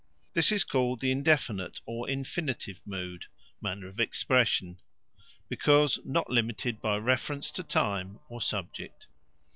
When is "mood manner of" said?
2.87-3.99